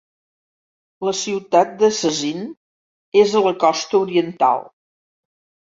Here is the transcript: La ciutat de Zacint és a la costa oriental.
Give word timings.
La 1.07 1.13
ciutat 1.19 1.75
de 1.83 1.91
Zacint 1.99 2.41
és 3.25 3.37
a 3.41 3.45
la 3.49 3.55
costa 3.67 4.03
oriental. 4.07 4.69